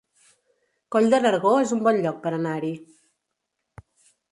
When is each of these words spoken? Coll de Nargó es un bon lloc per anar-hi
Coll 0.95 1.07
de 1.11 1.19
Nargó 1.25 1.51
es 1.65 1.75
un 1.77 1.85
bon 1.89 2.01
lloc 2.07 2.19
per 2.25 2.33
anar-hi 2.39 2.73